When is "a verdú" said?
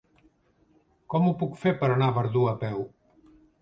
2.11-2.47